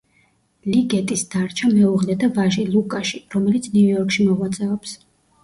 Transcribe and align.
ლიგეტის 0.69 1.21
დარჩა 1.35 1.69
მეუღლე 1.73 2.15
და 2.23 2.31
ვაჟი, 2.39 2.65
ლუკაში, 2.77 3.21
რომელიც 3.37 3.69
ნიუ-იორკში 3.77 4.27
მოღვაწეობს. 4.33 4.99